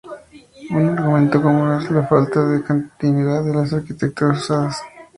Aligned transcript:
Un 0.71 0.89
argumento 0.97 1.39
común 1.43 1.79
es 1.79 1.91
la 1.91 2.07
falta 2.07 2.43
de 2.43 2.63
continuidad 2.63 3.43
de 3.43 3.53
las 3.53 3.71
arquitecturas 3.71 4.41
usadas. 4.45 4.81